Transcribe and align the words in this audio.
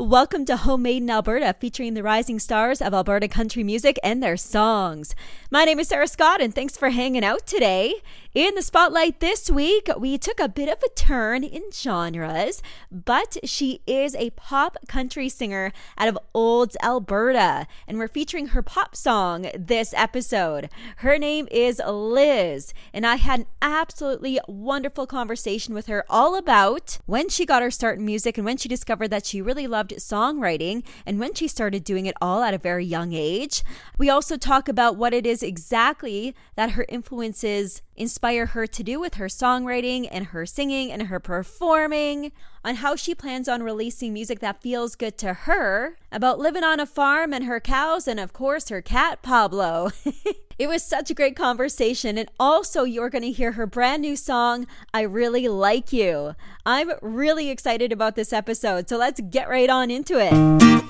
Welcome 0.00 0.46
to 0.46 0.56
Homemade 0.56 1.02
in 1.02 1.10
Alberta, 1.10 1.54
featuring 1.60 1.92
the 1.92 2.02
rising 2.02 2.38
stars 2.38 2.80
of 2.80 2.94
Alberta 2.94 3.28
country 3.28 3.62
music 3.62 3.98
and 4.02 4.22
their 4.22 4.38
songs. 4.38 5.14
My 5.50 5.66
name 5.66 5.78
is 5.78 5.88
Sarah 5.88 6.08
Scott, 6.08 6.40
and 6.40 6.54
thanks 6.54 6.74
for 6.74 6.88
hanging 6.88 7.22
out 7.22 7.46
today. 7.46 7.96
In 8.32 8.54
the 8.54 8.62
spotlight 8.62 9.20
this 9.20 9.50
week, 9.50 9.90
we 9.98 10.16
took 10.16 10.40
a 10.40 10.48
bit 10.48 10.70
of 10.70 10.82
a 10.82 10.88
turn 10.94 11.44
in 11.44 11.64
genres, 11.70 12.62
but 12.90 13.36
she 13.44 13.82
is 13.86 14.14
a 14.14 14.30
pop 14.30 14.78
country 14.88 15.28
singer 15.28 15.70
out 15.98 16.08
of 16.08 16.16
Olds, 16.32 16.78
Alberta, 16.82 17.66
and 17.86 17.98
we're 17.98 18.08
featuring 18.08 18.48
her 18.48 18.62
pop 18.62 18.96
song 18.96 19.50
this 19.54 19.92
episode. 19.94 20.70
Her 20.98 21.18
name 21.18 21.46
is 21.50 21.82
Liz, 21.86 22.72
and 22.94 23.06
I 23.06 23.16
had 23.16 23.40
an 23.40 23.46
absolutely 23.60 24.40
wonderful 24.48 25.06
conversation 25.06 25.74
with 25.74 25.88
her 25.88 26.06
all 26.08 26.36
about 26.36 26.98
when 27.04 27.28
she 27.28 27.44
got 27.44 27.60
her 27.60 27.70
start 27.70 27.98
in 27.98 28.06
music 28.06 28.38
and 28.38 28.46
when 28.46 28.56
she 28.56 28.68
discovered 28.68 29.08
that 29.08 29.26
she 29.26 29.42
really 29.42 29.66
loved 29.66 29.89
songwriting 29.98 30.84
and 31.04 31.18
when 31.18 31.34
she 31.34 31.48
started 31.48 31.84
doing 31.84 32.06
it 32.06 32.14
all 32.20 32.42
at 32.42 32.54
a 32.54 32.58
very 32.58 32.84
young 32.84 33.12
age. 33.12 33.62
We 33.98 34.08
also 34.08 34.36
talk 34.36 34.68
about 34.68 34.96
what 34.96 35.14
it 35.14 35.26
is 35.26 35.42
exactly 35.42 36.34
that 36.56 36.72
her 36.72 36.86
influences 36.88 37.82
inspire 37.96 38.46
her 38.46 38.66
to 38.66 38.82
do 38.82 38.98
with 38.98 39.14
her 39.14 39.26
songwriting 39.26 40.08
and 40.10 40.26
her 40.26 40.46
singing 40.46 40.90
and 40.90 41.02
her 41.04 41.20
performing, 41.20 42.32
on 42.64 42.76
how 42.76 42.94
she 42.94 43.14
plans 43.14 43.48
on 43.48 43.62
releasing 43.62 44.12
music 44.12 44.40
that 44.40 44.60
feels 44.60 44.94
good 44.94 45.16
to 45.18 45.32
her, 45.32 45.96
about 46.12 46.38
living 46.38 46.64
on 46.64 46.80
a 46.80 46.86
farm 46.86 47.32
and 47.32 47.44
her 47.44 47.60
cows, 47.60 48.06
and 48.06 48.20
of 48.20 48.32
course, 48.32 48.68
her 48.68 48.82
cat, 48.82 49.22
Pablo. 49.22 49.90
it 50.58 50.68
was 50.68 50.82
such 50.82 51.10
a 51.10 51.14
great 51.14 51.36
conversation. 51.36 52.18
And 52.18 52.30
also, 52.38 52.84
you're 52.84 53.10
going 53.10 53.22
to 53.22 53.30
hear 53.30 53.52
her 53.52 53.66
brand 53.66 54.02
new 54.02 54.16
song, 54.16 54.66
I 54.92 55.02
Really 55.02 55.48
Like 55.48 55.92
You. 55.92 56.34
I'm 56.66 56.90
really 57.00 57.48
excited 57.48 57.92
about 57.92 58.14
this 58.14 58.32
episode, 58.32 58.88
so 58.88 58.98
let's 58.98 59.20
get 59.20 59.48
right 59.48 59.70
on 59.70 59.90
into 59.90 60.18
it. 60.18 60.80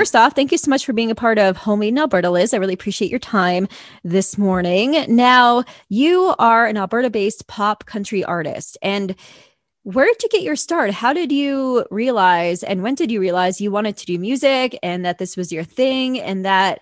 First 0.00 0.14
off, 0.14 0.34
thank 0.34 0.52
you 0.52 0.56
so 0.56 0.70
much 0.70 0.86
for 0.86 0.92
being 0.92 1.10
a 1.10 1.14
part 1.16 1.38
of 1.38 1.56
Homemade 1.58 1.88
in 1.88 1.98
Alberta, 1.98 2.30
Liz. 2.30 2.54
I 2.54 2.58
really 2.58 2.74
appreciate 2.74 3.10
your 3.10 3.18
time 3.18 3.68
this 4.04 4.38
morning. 4.38 5.04
Now, 5.08 5.64
you 5.88 6.34
are 6.38 6.66
an 6.66 6.76
Alberta 6.76 7.10
based 7.10 7.48
pop 7.48 7.84
country 7.86 8.24
artist. 8.24 8.78
And 8.80 9.16
where 9.82 10.06
did 10.06 10.22
you 10.22 10.28
get 10.28 10.42
your 10.42 10.56
start? 10.56 10.90
How 10.90 11.12
did 11.12 11.32
you 11.32 11.86
realize 11.90 12.62
and 12.62 12.82
when 12.82 12.94
did 12.94 13.10
you 13.10 13.20
realize 13.20 13.60
you 13.60 13.70
wanted 13.70 13.96
to 13.98 14.06
do 14.06 14.18
music 14.18 14.78
and 14.82 15.04
that 15.04 15.18
this 15.18 15.36
was 15.36 15.50
your 15.50 15.64
thing 15.64 16.20
and 16.20 16.44
that 16.44 16.80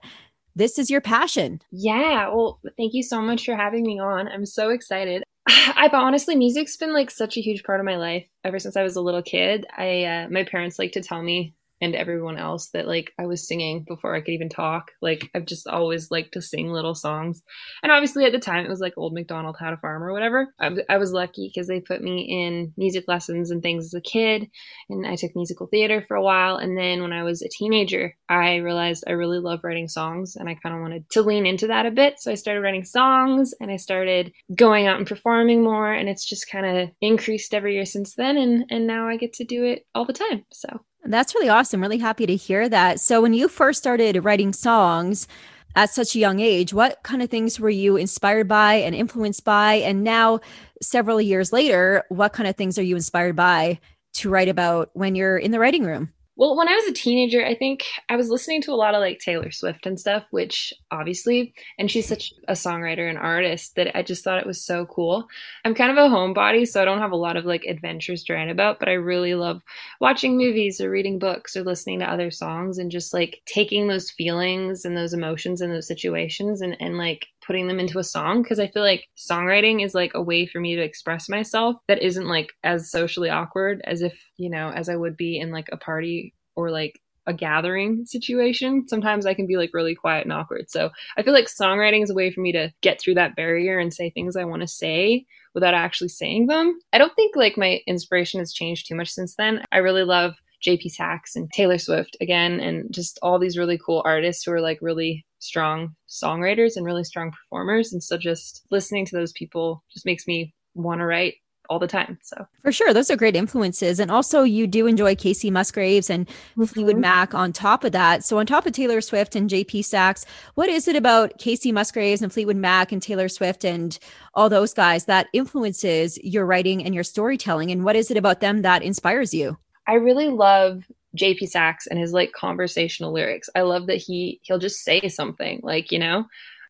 this 0.57 0.79
is 0.79 0.91
your 0.91 1.01
passion? 1.01 1.63
Yeah, 1.71 2.29
well, 2.29 2.61
thank 2.77 2.95
you 2.95 3.03
so 3.03 3.23
much 3.23 3.45
for 3.45 3.55
having 3.55 3.85
me 3.85 4.01
on. 4.01 4.27
I'm 4.27 4.47
so 4.47 4.71
excited. 4.71 5.23
I've 5.49 5.95
honestly, 5.95 6.35
music's 6.35 6.77
been 6.77 6.93
like 6.93 7.11
such 7.11 7.37
a 7.37 7.41
huge 7.41 7.63
part 7.63 7.79
of 7.79 7.87
my 7.87 7.97
life 7.97 8.27
ever 8.43 8.59
since 8.59 8.77
I 8.77 8.83
was 8.83 8.97
a 8.97 9.01
little 9.01 9.23
kid. 9.23 9.67
I, 9.77 10.05
uh, 10.05 10.29
my 10.29 10.43
parents 10.43 10.79
like 10.79 10.93
to 10.93 11.03
tell 11.03 11.23
me 11.23 11.55
and 11.81 11.95
everyone 11.95 12.37
else 12.37 12.71
that 12.71 12.87
like 12.87 13.12
I 13.19 13.27
was 13.27 13.47
singing 13.47 13.84
before 13.87 14.15
I 14.15 14.21
could 14.21 14.33
even 14.33 14.48
talk. 14.48 14.91
Like 15.01 15.31
I've 15.34 15.47
just 15.47 15.67
always 15.69 16.11
liked 16.11 16.35
to 16.35 16.43
sing 16.43 16.70
little 16.70 16.95
songs. 16.95 17.43
And 17.83 17.93
obviously 17.93 18.25
at 18.25 18.33
the 18.33 18.39
time 18.39 18.65
it 18.65 18.69
was 18.69 18.81
like 18.81 18.95
Old 18.97 19.15
MacDonald 19.15 19.57
Had 19.59 19.73
a 19.73 19.77
Farm 19.77 20.03
or 20.03 20.12
whatever. 20.12 20.53
I, 20.59 20.77
I 20.89 20.98
was 20.98 21.12
lucky 21.12 21.48
because 21.48 21.69
they 21.69 21.81
put 21.81 22.03
me 22.03 22.23
in 22.23 22.73
music 22.77 23.05
lessons 23.07 23.51
and 23.51 23.62
things 23.62 23.87
as 23.87 23.95
a 23.95 24.01
kid. 24.01 24.48
And 24.89 25.07
I 25.07 25.17
took 25.17 25.35
musical 25.37 25.67
theater 25.67 26.05
for 26.07 26.17
a 26.17 26.23
while. 26.23 26.57
And 26.57 26.77
then 26.77 27.03
when 27.03 27.12
I 27.12 27.23
was 27.23 27.43
a 27.43 27.48
teenager, 27.48 28.15
I 28.29 28.57
realized 28.57 29.05
I 29.07 29.13
really 29.13 29.39
love 29.39 29.61
writing 29.63 29.89
songs 29.89 30.37
and 30.37 30.48
I 30.48 30.55
kind 30.55 30.75
of 30.75 30.81
wanted 30.81 31.09
to 31.11 31.23
lean 31.23 31.47
into 31.47 31.69
that 31.69 31.87
a 31.87 31.91
bit. 31.91 32.20
So 32.20 32.33
I 32.33 32.35
started 32.35 32.61
writing 32.61 32.85
songs 32.85 33.55
and 33.61 33.70
I 33.70 33.77
started 33.77 34.33
going 34.55 34.87
out 34.87 34.98
and 34.98 35.07
performing 35.07 35.63
more. 35.63 35.92
And 35.92 36.09
it's 36.09 36.29
just 36.29 36.51
kind 36.51 36.67
of 36.67 36.91
increased 37.01 37.55
every 37.55 37.75
year 37.75 37.85
since 37.85 38.15
then. 38.15 38.37
And, 38.37 38.65
and 38.70 38.87
now 38.87 39.09
I 39.09 39.17
get 39.17 39.33
to 39.35 39.45
do 39.45 39.65
it 39.65 39.87
all 39.95 40.05
the 40.05 40.13
time. 40.13 40.45
So 40.53 40.81
that's 41.05 41.35
really 41.35 41.49
awesome. 41.49 41.81
Really 41.81 41.99
happy 41.99 42.27
to 42.27 42.37
hear 42.37 42.69
that. 42.69 43.01
So, 43.01 43.23
when 43.23 43.35
you 43.35 43.49
first 43.49 43.79
started 43.79 44.25
writing 44.25 44.53
songs 44.53 45.29
at 45.77 45.91
such 45.91 46.15
a 46.15 46.19
young 46.19 46.41
age, 46.41 46.73
what 46.73 47.03
kind 47.03 47.23
of 47.23 47.31
things 47.31 47.61
were 47.61 47.70
you 47.70 47.97
inspired 47.97 48.48
by 48.48 48.75
and 48.75 48.95
influenced 48.95 49.45
by? 49.45 49.75
And 49.75 50.03
now, 50.03 50.41
several 50.83 51.20
years 51.20 51.53
later, 51.53 52.05
what 52.08 52.33
kind 52.33 52.48
of 52.48 52.57
things 52.57 52.79
are 52.79 52.83
you 52.83 52.97
inspired 52.97 53.37
by 53.37 53.81
to 54.14 54.31
write 54.31 54.48
about 54.48 54.91
when 54.95 55.14
you're 55.14 55.39
in 55.39 55.51
the 55.51 55.61
writing 55.61 55.85
room? 55.85 56.13
Well, 56.39 56.57
when 56.57 56.69
I 56.69 56.77
was 56.77 56.85
a 56.87 56.93
teenager, 56.93 57.45
I 57.45 57.57
think 57.57 57.83
I 58.09 58.15
was 58.15 58.31
listening 58.31 58.63
to 58.63 58.73
a 58.73 58.77
lot 58.79 58.95
of 58.95 59.01
like 59.01 59.19
Taylor 59.19 59.51
Swift 59.51 59.87
and 59.87 59.99
stuff, 59.99 60.23
which 60.31 60.73
obviously, 60.89 61.53
and 61.81 61.91
she's 61.91 62.07
such 62.07 62.33
a 62.47 62.53
songwriter 62.53 63.11
and 63.11 63.19
artist 63.19 63.75
that 63.75 63.97
I 63.97 64.03
just 64.03 64.23
thought 64.23 64.39
it 64.39 64.47
was 64.47 64.65
so 64.65 64.87
cool. 64.87 65.27
I'm 65.65 65.75
kind 65.75 65.91
of 65.91 65.97
a 65.97 66.15
homebody, 66.15 66.65
so 66.69 66.81
I 66.81 66.85
don't 66.85 67.01
have 67.01 67.11
a 67.11 67.17
lot 67.17 67.37
of 67.37 67.45
like 67.45 67.65
adventures 67.65 68.23
to 68.25 68.35
write 68.35 68.51
about, 68.51 68.79
but 68.79 68.89
I 68.89 68.93
really 68.93 69.35
love 69.35 69.63
watching 70.01 70.37
movies 70.37 70.81
or 70.81 70.91
reading 70.91 71.19
books 71.19 71.57
or 71.57 71.65
listening 71.65 71.99
to 71.99 72.11
other 72.11 72.31
songs 72.31 72.79
and 72.79 72.89
just 72.89 73.13
like 73.13 73.43
taking 73.45 73.89
those 73.89 74.09
feelings 74.09 74.85
and 74.85 74.97
those 74.97 75.15
emotions 75.15 75.61
and 75.61 75.73
those 75.73 75.89
situations 75.89 76.61
and, 76.61 76.77
and 76.79 76.99
like 76.99 77.27
putting 77.48 77.67
them 77.67 77.81
into 77.81 77.98
a 77.98 78.05
song 78.05 78.42
because 78.42 78.61
I 78.61 78.69
feel 78.69 78.83
like 78.83 79.09
songwriting 79.17 79.83
is 79.83 79.95
like 79.95 80.13
a 80.14 80.23
way 80.23 80.47
for 80.47 80.61
me 80.61 80.77
to 80.77 80.83
express 80.83 81.31
myself 81.31 81.77
that 81.89 82.03
isn't 82.03 82.29
like 82.29 82.51
as 82.63 82.91
socially 82.91 83.31
awkward 83.31 83.81
as 83.85 84.03
if, 84.03 84.17
you 84.36 84.51
know, 84.51 84.69
as 84.69 84.91
I 84.91 84.97
would 84.97 85.17
be 85.17 85.41
in 85.41 85.51
like 85.51 85.70
a 85.73 85.79
party 85.79 86.35
or 86.55 86.70
like 86.70 87.01
a 87.27 87.33
gathering 87.33 88.05
situation. 88.05 88.87
Sometimes 88.87 89.25
I 89.25 89.33
can 89.33 89.47
be 89.47 89.57
like 89.57 89.70
really 89.73 89.95
quiet 89.95 90.25
and 90.25 90.33
awkward. 90.33 90.69
So 90.69 90.91
I 91.17 91.23
feel 91.23 91.33
like 91.33 91.47
songwriting 91.47 92.03
is 92.03 92.11
a 92.11 92.14
way 92.14 92.31
for 92.31 92.42
me 92.42 92.53
to 92.53 92.70
get 92.83 93.01
through 93.01 93.14
that 93.14 93.35
barrier 93.35 93.79
and 93.79 93.95
say 93.95 94.11
things 94.11 94.37
I 94.37 94.45
want 94.45 94.61
to 94.61 94.69
say 94.69 95.25
without 95.55 95.75
actually 95.75 96.08
saying 96.08 96.48
them. 96.48 96.79
I 96.92 96.98
don't 96.98 97.17
think 97.17 97.35
like 97.35 97.57
my 97.57 97.81
inspiration 97.87 98.41
has 98.41 98.53
changed 98.53 98.87
too 98.87 98.95
much 98.95 99.11
since 99.11 99.37
then. 99.37 99.63
I 99.73 99.79
really 99.79 100.05
love 100.05 100.35
JP 100.67 100.91
Saxe 100.91 101.35
and 101.35 101.51
Taylor 101.53 101.79
Swift 101.79 102.17
again, 102.20 102.61
and 102.61 102.92
just 102.92 103.19
all 103.23 103.39
these 103.39 103.57
really 103.57 103.79
cool 103.79 104.03
artists 104.05 104.45
who 104.45 104.53
are 104.53 104.61
like 104.61 104.79
really 104.83 105.25
strong 105.39 105.95
songwriters 106.09 106.77
and 106.77 106.85
really 106.85 107.05
strong 107.05 107.31
performers. 107.31 107.93
And 107.93 108.03
so 108.03 108.19
just 108.19 108.67
listening 108.71 109.07
to 109.07 109.17
those 109.17 109.33
people 109.33 109.85
just 109.93 110.07
makes 110.07 110.27
me 110.27 110.55
want 110.75 111.01
to 111.01 111.07
write 111.07 111.35
all 111.69 111.79
the 111.79 111.87
time. 111.87 112.19
So 112.23 112.47
for 112.63 112.73
sure, 112.73 112.95
those 112.95 113.11
are 113.11 113.17
great 113.17 113.37
influences. 113.37 114.01
And 114.01 114.11
also, 114.11 114.43
you 114.43 114.67
do 114.67 114.87
enjoy 114.87 115.15
Kacey 115.15 115.51
Musgraves 115.51 116.11
and 116.11 116.27
mm-hmm. 116.27 116.65
Fleetwood 116.65 116.97
Mac 116.97 117.35
on 117.35 117.53
top 117.53 117.85
of 117.85 117.93
that. 117.93 118.25
So 118.25 118.39
on 118.39 118.47
top 118.47 118.67
of 118.67 118.73
Taylor 118.73 119.01
Swift 119.01 119.37
and 119.37 119.51
JP 119.51 119.85
Saxe, 119.85 120.25
what 120.55 120.69
is 120.69 120.89
it 120.89 120.97
about 120.97 121.39
Kacey 121.39 121.73
Musgraves 121.73 122.23
and 122.23 122.33
Fleetwood 122.33 122.57
Mac 122.57 122.93
and 122.93 123.03
Taylor 123.03 123.29
Swift 123.29 123.65
and 123.65 123.99
all 124.35 124.49
those 124.49 124.73
guys 124.73 125.05
that 125.05 125.29
influences 125.33 126.19
your 126.23 126.47
writing 126.47 126.85
and 126.85 126.95
your 126.95 127.05
storytelling? 127.05 127.70
And 127.70 127.85
what 127.85 127.97
is 127.97 128.11
it 128.11 128.17
about 128.17 128.41
them 128.41 128.62
that 128.62 128.82
inspires 128.82 129.35
you? 129.35 129.59
I 129.87 129.94
really 129.94 130.29
love 130.29 130.85
JP 131.17 131.49
Saxe 131.49 131.87
and 131.87 131.99
his 131.99 132.12
like 132.12 132.32
conversational 132.32 133.12
lyrics. 133.12 133.49
I 133.55 133.62
love 133.62 133.87
that 133.87 133.96
he 133.96 134.41
he'll 134.43 134.58
just 134.58 134.85
say 134.85 135.08
something 135.08 135.61
like, 135.62 135.91
you 135.91 135.99
know, 135.99 136.26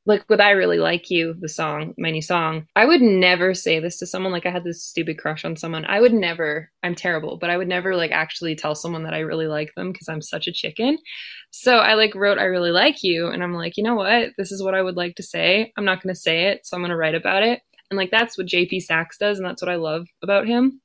like 0.09 0.25
with 0.31 0.41
I 0.41 0.53
really 0.53 0.79
like 0.79 1.11
you, 1.11 1.35
the 1.39 1.51
song, 1.51 1.93
my 1.99 2.11
new 2.11 2.23
song. 2.23 2.67
I 2.75 2.87
would 2.87 3.03
never 3.03 3.53
say 3.53 3.79
this 3.79 3.99
to 3.99 4.07
someone 4.07 4.33
like 4.33 4.47
I 4.47 4.51
had 4.51 4.65
this 4.65 4.83
stupid 4.83 5.19
crush 5.19 5.45
on 5.45 5.55
someone. 5.55 5.85
I 5.85 6.01
would 6.01 6.15
never, 6.15 6.71
I'm 6.83 6.95
terrible, 6.95 7.37
but 7.37 7.51
I 7.51 7.59
would 7.59 7.69
never 7.69 7.95
like 7.95 8.11
actually 8.11 8.57
tell 8.57 8.75
someone 8.75 9.03
that 9.03 9.13
I 9.13 9.19
really 9.19 9.49
like 9.49 9.75
them 9.75 9.93
because 9.93 10.09
I'm 10.09 10.23
such 10.23 10.47
a 10.47 10.53
chicken. 10.53 10.97
So 11.51 11.77
I 11.77 11.93
like 11.93 12.15
wrote 12.15 12.39
I 12.39 12.45
really 12.45 12.71
like 12.71 13.03
you 13.03 13.29
and 13.29 13.43
I'm 13.43 13.53
like, 13.53 13.77
you 13.77 13.85
know 13.85 13.97
what? 13.97 14.31
This 14.39 14.51
is 14.51 14.63
what 14.63 14.75
I 14.75 14.81
would 14.81 14.97
like 14.97 15.15
to 15.17 15.23
say. 15.23 15.73
I'm 15.77 15.85
not 15.85 16.01
to 16.15 16.21
say 16.21 16.47
it, 16.47 16.67
so 16.67 16.77
I'm 16.77 16.83
to 16.91 16.97
write 16.97 17.15
about 17.15 17.43
it. 17.43 17.61
And 17.91 17.99
like 17.99 18.11
that's 18.11 18.39
what 18.39 18.47
JP 18.47 18.81
Saxe 18.81 19.19
does 19.19 19.39
and 19.39 19.47
that's 19.47 19.61
what 19.61 19.71
I 19.71 19.77
love 19.77 20.07
about 20.23 20.47
him. 20.47 20.81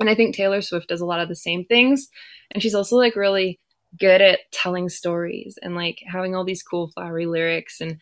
And 0.00 0.10
I 0.10 0.14
think 0.14 0.34
Taylor 0.34 0.60
Swift 0.60 0.88
does 0.88 1.00
a 1.00 1.06
lot 1.06 1.20
of 1.20 1.28
the 1.28 1.36
same 1.36 1.64
things. 1.64 2.08
And 2.50 2.62
she's 2.62 2.74
also 2.74 2.96
like 2.96 3.16
really 3.16 3.58
good 3.98 4.20
at 4.20 4.40
telling 4.52 4.88
stories 4.88 5.58
and 5.62 5.74
like 5.74 5.98
having 6.06 6.34
all 6.34 6.44
these 6.44 6.62
cool 6.62 6.88
flowery 6.88 7.26
lyrics 7.26 7.80
and 7.80 7.98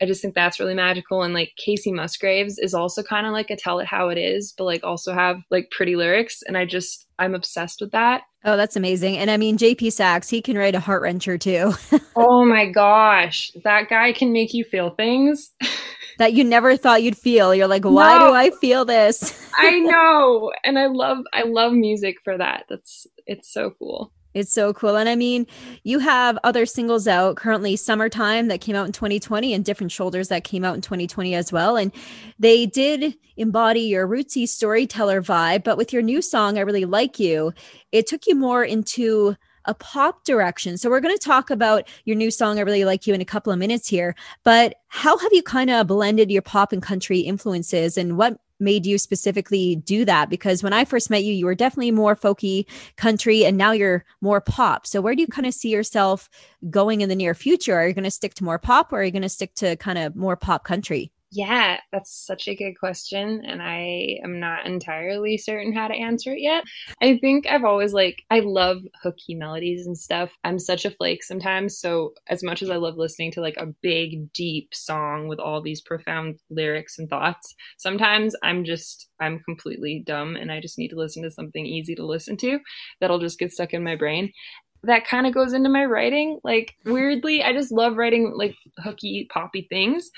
I 0.00 0.06
just 0.06 0.20
think 0.20 0.34
that's 0.34 0.60
really 0.60 0.74
magical. 0.74 1.22
And 1.22 1.32
like 1.32 1.52
Kacey 1.64 1.92
Musgraves 1.92 2.58
is 2.58 2.74
also 2.74 3.02
kind 3.02 3.26
of 3.26 3.32
like 3.32 3.50
a 3.50 3.56
tell 3.56 3.78
it 3.78 3.86
how 3.86 4.08
it 4.08 4.18
is, 4.18 4.52
but 4.56 4.64
like 4.64 4.84
also 4.84 5.14
have 5.14 5.36
like 5.50 5.70
pretty 5.70 5.96
lyrics. 5.96 6.42
And 6.46 6.56
I 6.56 6.66
just, 6.66 7.06
I'm 7.18 7.34
obsessed 7.34 7.80
with 7.80 7.92
that. 7.92 8.22
Oh, 8.44 8.56
that's 8.56 8.76
amazing. 8.76 9.16
And 9.16 9.30
I 9.30 9.38
mean, 9.38 9.56
JP 9.56 9.92
Saxe, 9.92 10.28
he 10.28 10.42
can 10.42 10.58
write 10.58 10.74
a 10.74 10.80
heart 10.80 11.02
wrencher 11.02 11.40
too. 11.40 11.74
oh 12.16 12.44
my 12.44 12.70
gosh. 12.70 13.50
That 13.64 13.88
guy 13.88 14.12
can 14.12 14.32
make 14.32 14.52
you 14.52 14.64
feel 14.64 14.90
things 14.90 15.52
that 16.18 16.34
you 16.34 16.44
never 16.44 16.76
thought 16.76 17.02
you'd 17.02 17.16
feel. 17.16 17.54
You're 17.54 17.66
like, 17.66 17.84
why 17.84 18.18
no, 18.18 18.28
do 18.28 18.34
I 18.34 18.50
feel 18.50 18.84
this? 18.84 19.50
I 19.56 19.78
know. 19.80 20.52
And 20.62 20.78
I 20.78 20.86
love, 20.86 21.18
I 21.32 21.44
love 21.44 21.72
music 21.72 22.16
for 22.22 22.36
that. 22.36 22.64
That's, 22.68 23.06
it's 23.26 23.52
so 23.52 23.72
cool. 23.78 24.12
It's 24.36 24.52
so 24.52 24.74
cool. 24.74 24.96
And 24.96 25.08
I 25.08 25.16
mean, 25.16 25.46
you 25.82 25.98
have 25.98 26.38
other 26.44 26.66
singles 26.66 27.08
out 27.08 27.36
currently 27.36 27.74
Summertime 27.74 28.48
that 28.48 28.60
came 28.60 28.76
out 28.76 28.84
in 28.84 28.92
2020 28.92 29.54
and 29.54 29.64
Different 29.64 29.90
Shoulders 29.90 30.28
that 30.28 30.44
came 30.44 30.62
out 30.62 30.74
in 30.74 30.82
2020 30.82 31.34
as 31.34 31.52
well. 31.52 31.74
And 31.74 31.90
they 32.38 32.66
did 32.66 33.16
embody 33.38 33.80
your 33.80 34.06
rootsy 34.06 34.46
storyteller 34.46 35.22
vibe. 35.22 35.64
But 35.64 35.78
with 35.78 35.90
your 35.90 36.02
new 36.02 36.20
song, 36.20 36.58
I 36.58 36.60
Really 36.60 36.84
Like 36.84 37.18
You, 37.18 37.54
it 37.92 38.06
took 38.06 38.26
you 38.26 38.34
more 38.34 38.62
into 38.62 39.36
a 39.64 39.72
pop 39.72 40.24
direction. 40.24 40.76
So 40.76 40.90
we're 40.90 41.00
going 41.00 41.16
to 41.16 41.24
talk 41.24 41.50
about 41.50 41.88
your 42.04 42.14
new 42.14 42.30
song, 42.30 42.58
I 42.58 42.62
Really 42.62 42.84
Like 42.84 43.06
You, 43.06 43.14
in 43.14 43.22
a 43.22 43.24
couple 43.24 43.54
of 43.54 43.58
minutes 43.58 43.88
here. 43.88 44.14
But 44.44 44.74
how 44.88 45.16
have 45.16 45.32
you 45.32 45.42
kind 45.42 45.70
of 45.70 45.86
blended 45.86 46.30
your 46.30 46.42
pop 46.42 46.72
and 46.72 46.82
country 46.82 47.20
influences 47.20 47.96
and 47.96 48.18
what 48.18 48.38
made 48.58 48.86
you 48.86 48.98
specifically 48.98 49.76
do 49.76 50.04
that? 50.04 50.30
Because 50.30 50.62
when 50.62 50.72
I 50.72 50.84
first 50.84 51.10
met 51.10 51.24
you, 51.24 51.32
you 51.32 51.46
were 51.46 51.54
definitely 51.54 51.90
more 51.90 52.16
folky 52.16 52.66
country 52.96 53.44
and 53.44 53.56
now 53.56 53.72
you're 53.72 54.04
more 54.20 54.40
pop. 54.40 54.86
So 54.86 55.00
where 55.00 55.14
do 55.14 55.20
you 55.20 55.28
kind 55.28 55.46
of 55.46 55.54
see 55.54 55.70
yourself 55.70 56.28
going 56.70 57.00
in 57.00 57.08
the 57.08 57.16
near 57.16 57.34
future? 57.34 57.76
Are 57.76 57.86
you 57.86 57.94
going 57.94 58.04
to 58.04 58.10
stick 58.10 58.34
to 58.34 58.44
more 58.44 58.58
pop 58.58 58.92
or 58.92 59.00
are 59.00 59.04
you 59.04 59.10
going 59.10 59.22
to 59.22 59.28
stick 59.28 59.54
to 59.56 59.76
kind 59.76 59.98
of 59.98 60.16
more 60.16 60.36
pop 60.36 60.64
country? 60.64 61.12
Yeah, 61.32 61.80
that's 61.92 62.10
such 62.24 62.46
a 62.46 62.54
good 62.54 62.78
question. 62.78 63.42
And 63.44 63.60
I 63.60 64.18
am 64.22 64.38
not 64.38 64.64
entirely 64.64 65.36
certain 65.36 65.72
how 65.74 65.88
to 65.88 65.94
answer 65.94 66.32
it 66.32 66.40
yet. 66.40 66.64
I 67.02 67.18
think 67.18 67.46
I've 67.48 67.64
always 67.64 67.92
like, 67.92 68.22
I 68.30 68.40
love 68.40 68.78
hooky 69.02 69.34
melodies 69.34 69.86
and 69.86 69.98
stuff. 69.98 70.30
I'm 70.44 70.58
such 70.60 70.84
a 70.84 70.90
flake 70.90 71.24
sometimes. 71.24 71.78
So, 71.80 72.14
as 72.28 72.44
much 72.44 72.62
as 72.62 72.70
I 72.70 72.76
love 72.76 72.96
listening 72.96 73.32
to 73.32 73.40
like 73.40 73.56
a 73.56 73.66
big, 73.82 74.32
deep 74.32 74.72
song 74.72 75.26
with 75.26 75.40
all 75.40 75.60
these 75.60 75.80
profound 75.80 76.38
lyrics 76.48 76.96
and 76.98 77.10
thoughts, 77.10 77.54
sometimes 77.76 78.36
I'm 78.44 78.64
just, 78.64 79.08
I'm 79.20 79.40
completely 79.40 80.04
dumb 80.06 80.36
and 80.36 80.52
I 80.52 80.60
just 80.60 80.78
need 80.78 80.88
to 80.90 80.96
listen 80.96 81.24
to 81.24 81.30
something 81.30 81.66
easy 81.66 81.96
to 81.96 82.06
listen 82.06 82.36
to 82.38 82.60
that'll 83.00 83.18
just 83.18 83.38
get 83.38 83.52
stuck 83.52 83.74
in 83.74 83.82
my 83.82 83.96
brain 83.96 84.32
that 84.82 85.06
kind 85.06 85.26
of 85.26 85.34
goes 85.34 85.52
into 85.52 85.68
my 85.68 85.84
writing. 85.84 86.38
Like 86.44 86.74
weirdly, 86.84 87.42
I 87.42 87.52
just 87.52 87.72
love 87.72 87.96
writing 87.96 88.32
like 88.36 88.54
hooky 88.78 89.26
poppy 89.32 89.66
things 89.68 90.10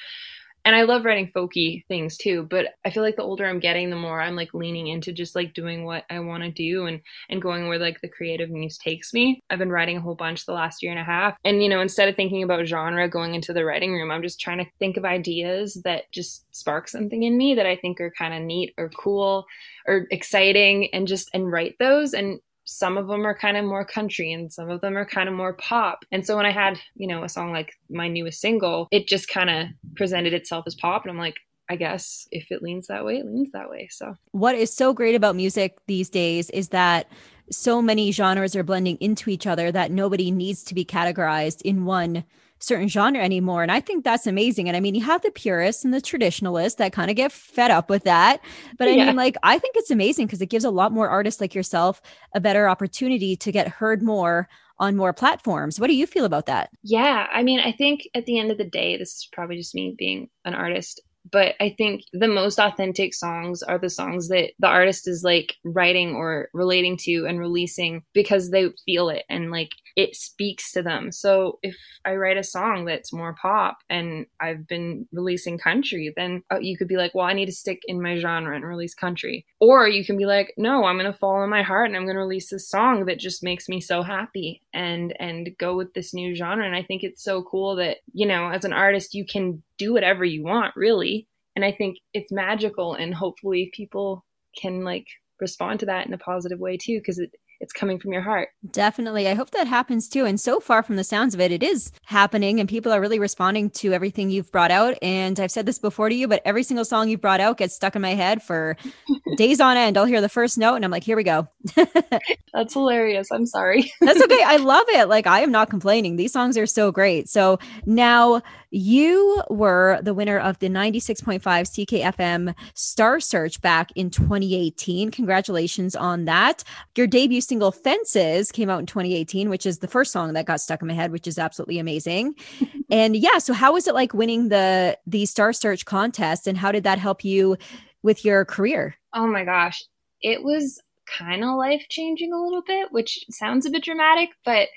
and 0.69 0.77
I 0.77 0.83
love 0.83 1.07
writing 1.07 1.33
folky 1.35 1.87
things 1.87 2.19
too, 2.19 2.47
but 2.51 2.67
I 2.85 2.91
feel 2.91 3.03
like 3.03 3.17
the 3.17 3.23
older 3.23 3.47
I'm 3.47 3.59
getting, 3.59 3.89
the 3.89 3.97
more 3.97 4.21
I'm 4.21 4.37
like 4.37 4.53
leaning 4.53 4.89
into 4.89 5.15
just 5.15 5.35
like 5.35 5.55
doing 5.55 5.85
what 5.85 6.05
I 6.11 6.21
want 6.21 6.43
to 6.43 6.51
do 6.51 6.85
and 6.85 7.01
and 7.31 7.41
going 7.41 7.69
where 7.69 7.79
like 7.79 8.03
the 8.03 8.09
creative 8.11 8.51
muse 8.51 8.77
takes 8.77 9.15
me. 9.15 9.41
I've 9.49 9.59
been 9.59 9.73
writing 9.73 9.97
a 9.97 10.03
whole 10.03 10.15
bunch 10.15 10.45
the 10.45 10.53
last 10.53 10.83
year 10.83 10.93
and 10.93 11.01
a 11.01 11.05
half. 11.05 11.39
And 11.43 11.63
you 11.63 11.71
know, 11.71 11.81
instead 11.81 12.11
of 12.11 12.17
thinking 12.17 12.43
about 12.43 12.67
genre 12.67 13.09
going 13.09 13.35
into 13.35 13.55
the 13.55 13.65
writing 13.65 13.95
room, 13.95 14.11
I'm 14.11 14.21
just 14.21 14.41
trying 14.41 14.59
to 14.59 14.71
think 14.79 14.99
of 14.99 15.07
ideas 15.07 15.81
that 15.85 16.13
just 16.13 16.45
spark 16.55 16.87
something 16.89 17.23
in 17.23 17.39
me 17.39 17.55
that 17.55 17.65
I 17.65 17.77
think 17.77 17.99
are 17.99 18.13
kind 18.19 18.35
of 18.35 18.43
neat 18.43 18.75
or 18.77 18.91
cool 18.91 19.47
or 19.87 20.07
exciting 20.11 20.91
and 20.93 21.09
just 21.09 21.31
and 21.33 21.51
write 21.51 21.77
those 21.79 22.13
and 22.13 22.41
some 22.69 22.99
of 22.99 23.09
them 23.09 23.27
are 23.27 23.37
kind 23.37 23.57
of 23.57 23.65
more 23.65 23.85
country 23.85 24.31
and 24.31 24.53
some 24.53 24.69
of 24.69 24.83
them 24.83 24.97
are 24.97 25.07
kind 25.07 25.27
of 25.27 25.35
more 25.35 25.55
pop. 25.55 26.05
And 26.13 26.25
so 26.25 26.37
when 26.37 26.45
I 26.45 26.53
had, 26.53 26.79
you 26.95 27.09
know, 27.09 27.25
a 27.25 27.29
song 27.29 27.51
like 27.51 27.73
my 27.89 28.09
newest 28.09 28.41
single, 28.41 28.89
it 28.91 29.09
just 29.09 29.27
kind 29.27 29.49
of 29.49 29.69
presented 29.97 30.35
itself 30.35 30.65
as 30.67 30.75
pop. 30.75 31.03
And 31.03 31.11
I'm 31.11 31.19
like, 31.19 31.37
I 31.71 31.77
guess 31.77 32.29
if 32.31 32.51
it 32.51 32.63
leans 32.63 32.87
that 32.89 33.07
way, 33.07 33.17
it 33.17 33.27
leans 33.27 33.51
that 33.53 33.71
way. 33.71 33.89
So, 33.91 34.15
what 34.33 34.55
is 34.55 34.73
so 34.73 34.93
great 34.93 35.15
about 35.15 35.35
music 35.35 35.79
these 35.87 36.11
days 36.11 36.51
is 36.51 36.69
that 36.69 37.11
so 37.51 37.81
many 37.81 38.13
genres 38.13 38.55
are 38.55 38.63
blending 38.63 38.99
into 39.01 39.31
each 39.31 39.47
other 39.47 39.73
that 39.73 39.91
nobody 39.91 40.31
needs 40.31 40.63
to 40.65 40.75
be 40.75 40.85
categorized 40.85 41.63
in 41.63 41.87
one 41.87 42.25
certain 42.59 42.89
genre 42.89 43.23
anymore. 43.23 43.63
And 43.63 43.73
I 43.73 43.81
think 43.81 44.05
that's 44.05 44.27
amazing. 44.27 44.69
And 44.69 44.77
I 44.77 44.81
mean, 44.81 44.95
you 44.95 45.03
have 45.03 45.23
the 45.23 45.31
purists 45.31 45.85
and 45.85 45.95
the 45.95 46.01
traditionalists 46.01 46.79
that 46.79 46.93
kind 46.93 47.11
of 47.11 47.17
get 47.17 47.33
fed 47.33 47.71
up 47.71 47.91
with 47.91 48.05
that. 48.05 48.41
But 48.79 48.89
I 48.89 48.93
yeah. 48.93 49.07
mean, 49.07 49.17
like, 49.17 49.37
I 49.43 49.59
think 49.59 49.77
it's 49.77 49.91
amazing 49.91 50.27
because 50.27 50.43
it 50.43 50.47
gives 50.47 50.65
a 50.65 50.71
lot 50.71 50.93
more 50.93 51.09
artists 51.09 51.41
like 51.41 51.55
yourself 51.55 52.01
a 52.35 52.41
better 52.41 52.69
opportunity 52.69 53.37
to 53.37 53.53
get 53.53 53.69
heard 53.69 54.03
more 54.03 54.49
on 54.81 54.97
more 54.97 55.13
platforms. 55.13 55.81
What 55.81 55.89
do 55.89 55.97
you 55.97 56.07
feel 56.07 56.25
about 56.25 56.47
that? 56.47 56.71
Yeah. 56.83 57.27
I 57.33 57.43
mean, 57.43 57.61
I 57.61 57.73
think 57.73 58.03
at 58.15 58.27
the 58.27 58.39
end 58.39 58.51
of 58.51 58.59
the 58.59 58.65
day, 58.65 58.97
this 58.97 59.11
is 59.11 59.29
probably 59.33 59.57
just 59.57 59.75
me 59.75 59.95
being 59.99 60.29
an 60.45 60.55
artist 60.55 61.01
but 61.31 61.55
I 61.61 61.75
think 61.77 62.03
the 62.13 62.29
most 62.29 62.59
authentic 62.59 63.15
songs 63.15 63.63
are 63.63 63.79
the 63.79 63.91
songs 63.91 64.29
that 64.29 64.53
the 64.59 64.67
artist 64.67 65.09
is 65.09 65.23
like 65.23 65.57
writing 65.65 66.15
or 66.15 66.49
relating 66.55 66.97
to 66.99 67.27
and 67.27 67.39
releasing 67.39 68.03
because 68.15 68.51
they 68.51 68.71
feel 68.85 69.09
it 69.09 69.25
and 69.29 69.51
like 69.51 69.71
it 69.99 70.15
speaks 70.15 70.71
to 70.71 70.81
them. 70.81 71.11
So 71.11 71.59
if 71.61 71.77
I 72.05 72.15
write 72.15 72.37
a 72.37 72.45
song 72.45 72.85
that's 72.85 73.13
more 73.13 73.35
pop 73.35 73.79
and 73.91 74.27
I've 74.39 74.65
been 74.69 75.09
releasing 75.13 75.59
country, 75.59 76.13
then 76.17 76.45
uh, 76.53 76.61
you 76.61 76.79
could 76.79 76.87
be 76.87 76.97
like, 76.97 77.17
well, 77.17 77.27
I 77.27 77.33
need 77.33 77.47
to 77.47 77.53
stick 77.53 77.81
in 77.85 78.01
my 78.01 78.17
genre 78.17 78.55
and 78.55 78.65
release 78.65 78.95
country. 78.95 79.45
Or 79.59 79.89
you 79.89 80.05
can 80.05 80.17
be 80.17 80.25
like, 80.25 80.55
no, 80.57 80.85
I'm 80.85 81.01
going 81.01 81.13
to 81.13 81.19
follow 81.19 81.45
my 81.49 81.63
heart 81.63 81.89
and 81.89 81.97
I'm 81.97 82.05
going 82.05 82.15
to 82.15 82.21
release 82.21 82.49
this 82.49 82.71
song 82.71 83.07
that 83.07 83.19
just 83.19 83.43
makes 83.43 83.69
me 83.69 83.81
so 83.81 84.05
happy 84.05 84.63
and 84.73 85.17
and 85.19 85.51
go 85.59 85.77
with 85.77 85.93
this 85.95 86.15
new 86.15 86.33
genre. 86.33 86.65
And 86.65 86.77
I 86.77 86.85
think 86.85 87.03
it's 87.03 87.25
so 87.25 87.43
cool 87.43 87.75
that, 87.75 87.97
you 88.13 88.25
know, 88.25 88.51
as 88.51 88.65
an 88.65 88.73
artist 88.73 89.15
you 89.15 89.27
can 89.27 89.65
do 89.79 89.93
whatever 89.93 90.25
you 90.25 90.45
want, 90.45 90.77
really. 90.77 91.27
And 91.57 91.65
I 91.65 91.73
think 91.73 91.99
it's 92.15 92.31
magical 92.31 92.95
and 92.95 93.13
hopefully 93.13 93.73
people 93.75 94.25
can 94.57 94.85
like 94.85 95.09
respond 95.41 95.81
to 95.81 95.87
that 95.87 96.07
in 96.07 96.13
a 96.13 96.19
positive 96.19 96.61
way 96.61 96.77
too 96.77 97.01
because 97.01 97.19
it 97.19 97.33
it's 97.61 97.73
coming 97.73 97.99
from 97.99 98.13
your 98.13 98.23
heart. 98.23 98.51
Definitely. 98.71 99.29
I 99.29 99.35
hope 99.35 99.51
that 99.51 99.67
happens 99.67 100.09
too. 100.09 100.25
And 100.25 100.41
so 100.41 100.61
far 100.61 100.83
from 100.83 100.97
the 100.97 101.05
sounds 101.05 101.35
of 101.35 101.41
it, 101.41 101.51
it 101.51 101.63
is 101.63 101.93
happening 102.05 102.61
and 102.61 102.69
people 102.69 102.93
are 102.93 103.01
really 103.01 103.19
responding 103.19 103.71
to 103.71 103.93
everything 103.93 104.31
you've 104.31 104.51
brought 104.53 104.71
out. 104.71 104.97
And 105.03 105.39
I've 105.41 105.51
said 105.51 105.67
this 105.67 105.79
before 105.79 106.09
to 106.09 106.15
you, 106.15 106.29
but 106.29 106.43
every 106.45 106.63
single 106.63 106.85
song 106.85 107.09
you've 107.09 107.21
brought 107.21 107.41
out 107.41 107.59
gets 107.59 107.75
stuck 107.75 107.97
in 107.97 108.03
my 108.03 108.15
head 108.15 108.43
for 108.43 108.77
days 109.37 109.61
on 109.61 109.77
end. 109.77 109.97
I'll 109.97 110.05
hear 110.05 110.21
the 110.21 110.29
first 110.29 110.59
note 110.59 110.77
and 110.77 110.85
I'm 110.85 110.91
like, 110.91 111.05
here 111.05 111.17
we 111.17 111.25
go. 111.25 111.49
That's 112.55 112.75
hilarious. 112.75 113.29
I'm 113.33 113.47
sorry. 113.47 113.93
That's 114.01 114.23
okay. 114.23 114.43
I 114.45 114.57
love 114.59 114.87
it. 114.89 115.09
Like, 115.09 115.27
I 115.27 115.41
am 115.41 115.51
not 115.51 115.71
complaining. 115.71 116.17
These 116.17 116.33
songs 116.33 116.57
are 116.57 116.67
so 116.67 116.93
great. 116.93 117.29
So 117.29 117.59
now 117.87 118.43
you 118.71 119.43
were 119.49 119.99
the 120.03 120.15
winner 120.15 120.39
of 120.39 120.59
the 120.59 120.69
96.5 120.69 121.41
CKFM 121.43 122.55
Star 122.75 123.21
Search 123.21 123.61
back 123.61 123.91
in 123.95 124.11
2018. 124.11 125.11
Congratulations 125.11 125.97
on 125.97 126.27
that. 126.27 126.65
Your 126.97 127.07
debut 127.07 127.41
single 127.41 127.73
Fences 127.73 128.53
came 128.53 128.69
out 128.69 128.81
in 128.81 128.87
2018, 128.87 129.49
which 129.49 129.67
is 129.67 129.79
the 129.79 129.89
first 129.89 130.13
song 130.13 130.33
that 130.35 130.47
got 130.47 130.61
stuck 130.61 130.83
in 130.83 130.89
my 130.89 130.95
head, 130.95 131.13
which 131.13 131.27
is 131.27 131.39
absolutely 131.39 131.79
amazing. 131.79 132.35
and 132.91 133.17
yeah, 133.17 133.39
so 133.39 133.53
how 133.53 133.73
was 133.73 133.87
it 133.87 133.95
like 133.95 134.13
winning 134.13 134.49
the 134.49 134.99
the 135.07 135.27
Star 135.27 135.53
Search 135.53 135.85
contest 135.85 136.47
and 136.47 136.59
how 136.59 136.73
did 136.73 136.85
that 136.85 136.99
help 136.99 137.25
you 137.25 137.57
with 138.03 138.25
your 138.25 138.45
career? 138.45 138.97
Oh 139.15 139.27
my 139.27 139.45
gosh. 139.45 139.83
It 140.21 140.43
was 140.43 140.81
kind 141.07 141.43
of 141.43 141.57
life 141.57 141.87
changing 141.89 142.33
a 142.33 142.43
little 142.43 142.63
bit, 142.63 142.93
which 142.93 143.25
sounds 143.31 143.65
a 143.65 143.71
bit 143.71 143.85
dramatic, 143.85 144.31
but 144.45 144.69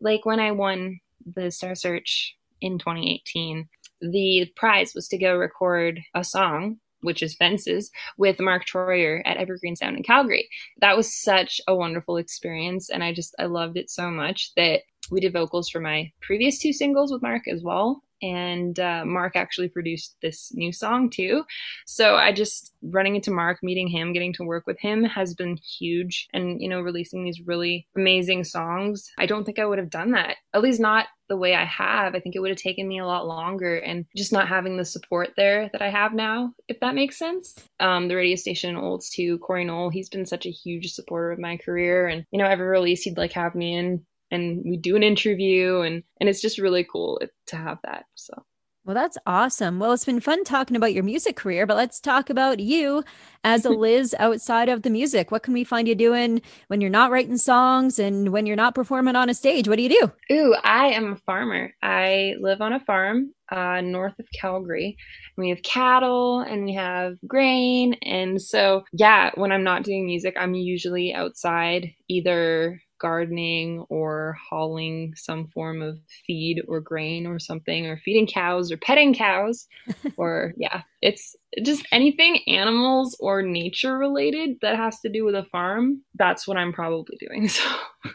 like 0.00 0.24
when 0.24 0.40
I 0.40 0.52
won 0.52 1.00
the 1.26 1.50
Star 1.50 1.74
Search 1.74 2.36
in 2.64 2.78
2018, 2.78 3.68
the 4.00 4.50
prize 4.56 4.94
was 4.94 5.08
to 5.08 5.18
go 5.18 5.36
record 5.36 6.00
a 6.14 6.24
song 6.24 6.78
which 7.04 7.22
is 7.22 7.36
Fences, 7.36 7.90
with 8.16 8.40
Mark 8.40 8.64
Troyer 8.64 9.20
at 9.24 9.36
Evergreen 9.36 9.76
Sound 9.76 9.96
in 9.96 10.02
Calgary. 10.02 10.48
That 10.80 10.96
was 10.96 11.14
such 11.14 11.60
a 11.68 11.76
wonderful 11.76 12.16
experience. 12.16 12.90
And 12.90 13.04
I 13.04 13.12
just, 13.12 13.34
I 13.38 13.44
loved 13.44 13.76
it 13.76 13.90
so 13.90 14.10
much 14.10 14.52
that 14.56 14.80
we 15.10 15.20
did 15.20 15.34
vocals 15.34 15.68
for 15.68 15.80
my 15.80 16.10
previous 16.22 16.58
two 16.58 16.72
singles 16.72 17.12
with 17.12 17.22
Mark 17.22 17.42
as 17.46 17.62
well 17.62 18.02
and 18.24 18.80
uh, 18.80 19.04
Mark 19.04 19.36
actually 19.36 19.68
produced 19.68 20.16
this 20.22 20.50
new 20.54 20.72
song 20.72 21.10
too. 21.10 21.44
So 21.86 22.16
I 22.16 22.32
just 22.32 22.72
running 22.82 23.16
into 23.16 23.30
Mark, 23.30 23.58
meeting 23.62 23.86
him, 23.86 24.14
getting 24.14 24.32
to 24.34 24.44
work 24.44 24.66
with 24.66 24.80
him 24.80 25.04
has 25.04 25.34
been 25.34 25.58
huge. 25.78 26.26
And 26.32 26.60
you 26.60 26.68
know, 26.68 26.80
releasing 26.80 27.22
these 27.22 27.42
really 27.42 27.86
amazing 27.94 28.44
songs, 28.44 29.10
I 29.18 29.26
don't 29.26 29.44
think 29.44 29.58
I 29.58 29.66
would 29.66 29.78
have 29.78 29.90
done 29.90 30.12
that. 30.12 30.36
At 30.54 30.62
least 30.62 30.80
not 30.80 31.06
the 31.28 31.36
way 31.36 31.54
I 31.54 31.64
have. 31.64 32.14
I 32.14 32.20
think 32.20 32.34
it 32.34 32.40
would 32.40 32.50
have 32.50 32.58
taken 32.58 32.86
me 32.86 32.98
a 32.98 33.06
lot 33.06 33.26
longer, 33.26 33.76
and 33.76 34.06
just 34.16 34.32
not 34.32 34.48
having 34.48 34.76
the 34.76 34.84
support 34.84 35.30
there 35.36 35.70
that 35.72 35.82
I 35.82 35.88
have 35.88 36.12
now, 36.12 36.52
if 36.68 36.80
that 36.80 36.94
makes 36.94 37.18
sense. 37.18 37.54
Um, 37.80 38.08
the 38.08 38.16
radio 38.16 38.36
station 38.36 38.76
Olds 38.76 39.10
too, 39.10 39.38
Corey 39.38 39.64
Knoll, 39.64 39.90
he's 39.90 40.08
been 40.08 40.26
such 40.26 40.46
a 40.46 40.50
huge 40.50 40.92
supporter 40.92 41.32
of 41.32 41.38
my 41.38 41.56
career, 41.56 42.06
and 42.06 42.24
you 42.30 42.38
know, 42.38 42.46
every 42.46 42.66
release 42.66 43.02
he'd 43.02 43.16
like 43.16 43.32
have 43.32 43.54
me 43.54 43.74
in 43.74 44.04
and 44.30 44.62
we 44.64 44.76
do 44.76 44.96
an 44.96 45.02
interview 45.02 45.80
and 45.80 46.02
and 46.20 46.28
it's 46.28 46.40
just 46.40 46.58
really 46.58 46.86
cool 46.90 47.20
to 47.46 47.56
have 47.56 47.78
that 47.84 48.04
so 48.14 48.44
well, 48.86 48.94
that's 48.94 49.16
awesome. 49.24 49.78
Well, 49.78 49.94
it's 49.94 50.04
been 50.04 50.20
fun 50.20 50.44
talking 50.44 50.76
about 50.76 50.92
your 50.92 51.04
music 51.04 51.36
career, 51.36 51.66
but 51.66 51.78
let's 51.78 52.00
talk 52.00 52.28
about 52.28 52.60
you 52.60 53.02
as 53.42 53.64
a 53.64 53.70
Liz 53.70 54.14
outside 54.18 54.68
of 54.68 54.82
the 54.82 54.90
music. 54.90 55.30
What 55.30 55.42
can 55.42 55.54
we 55.54 55.64
find 55.64 55.88
you 55.88 55.94
doing 55.94 56.42
when 56.66 56.82
you're 56.82 56.90
not 56.90 57.10
writing 57.10 57.38
songs 57.38 57.98
and 57.98 58.28
when 58.28 58.44
you're 58.44 58.56
not 58.56 58.74
performing 58.74 59.16
on 59.16 59.30
a 59.30 59.34
stage? 59.34 59.68
What 59.68 59.76
do 59.76 59.84
you 59.84 59.88
do? 59.88 60.34
Ooh, 60.34 60.54
I 60.62 60.88
am 60.88 61.14
a 61.14 61.16
farmer. 61.16 61.72
I 61.82 62.34
live 62.40 62.60
on 62.60 62.74
a 62.74 62.80
farm 62.80 63.32
uh, 63.50 63.80
north 63.80 64.18
of 64.18 64.28
Calgary. 64.38 64.98
We 65.38 65.48
have 65.48 65.62
cattle 65.62 66.40
and 66.40 66.66
we 66.66 66.74
have 66.74 67.16
grain. 67.26 67.94
And 68.02 68.40
so, 68.40 68.84
yeah, 68.92 69.30
when 69.36 69.50
I'm 69.50 69.64
not 69.64 69.84
doing 69.84 70.04
music, 70.04 70.34
I'm 70.38 70.52
usually 70.52 71.14
outside 71.14 71.90
either 72.08 72.82
gardening 73.04 73.84
or 73.90 74.34
hauling 74.48 75.12
some 75.14 75.46
form 75.46 75.82
of 75.82 75.98
feed 76.26 76.62
or 76.66 76.80
grain 76.80 77.26
or 77.26 77.38
something 77.38 77.84
or 77.86 77.98
feeding 77.98 78.26
cows 78.26 78.72
or 78.72 78.78
petting 78.78 79.12
cows 79.12 79.66
or 80.16 80.54
yeah 80.56 80.80
it's 81.04 81.36
just 81.62 81.86
anything 81.92 82.40
animals 82.48 83.14
or 83.20 83.42
nature 83.42 83.98
related 83.98 84.56
that 84.62 84.74
has 84.76 84.98
to 85.00 85.10
do 85.10 85.22
with 85.22 85.34
a 85.34 85.44
farm 85.52 86.00
that's 86.14 86.48
what 86.48 86.56
i'm 86.56 86.72
probably 86.72 87.16
doing 87.20 87.46
so. 87.56 87.62